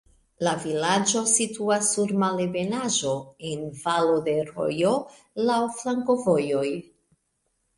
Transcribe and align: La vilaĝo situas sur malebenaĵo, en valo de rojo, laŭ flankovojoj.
La 0.45 0.51
vilaĝo 0.61 1.19
situas 1.31 1.89
sur 1.97 2.13
malebenaĵo, 2.23 3.13
en 3.51 3.67
valo 3.83 4.17
de 4.31 4.35
rojo, 4.49 4.97
laŭ 5.51 5.61
flankovojoj. 5.83 6.67